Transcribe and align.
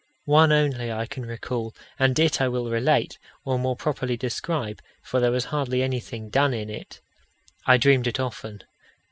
One 0.25 0.51
only 0.51 0.91
I 0.91 1.05
can 1.05 1.27
recall, 1.27 1.75
and 1.99 2.17
it 2.17 2.41
I 2.41 2.47
will 2.47 2.71
relate, 2.71 3.19
or 3.45 3.59
more 3.59 3.75
properly 3.75 4.17
describe, 4.17 4.81
for 5.03 5.19
there 5.19 5.29
was 5.29 5.45
hardly 5.45 5.83
anything 5.83 6.29
done 6.31 6.55
in 6.55 6.71
it. 6.71 7.01
I 7.67 7.77
dreamed 7.77 8.07
it 8.07 8.19
often. 8.19 8.63